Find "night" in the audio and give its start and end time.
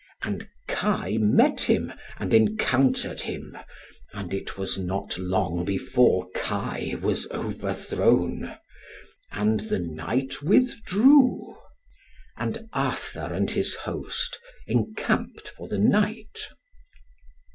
15.77-16.47